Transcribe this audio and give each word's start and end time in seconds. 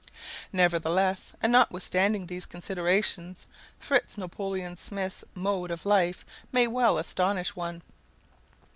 Nevertheless, 0.51 1.33
and 1.43 1.51
notwithstanding 1.51 2.25
these 2.25 2.47
considerations, 2.47 3.45
Fritz 3.77 4.17
Napoleon 4.17 4.75
Smith's 4.75 5.23
mode 5.35 5.69
of 5.69 5.85
life 5.85 6.25
may 6.51 6.65
well 6.65 6.97
astonish 6.97 7.55
one. 7.55 7.83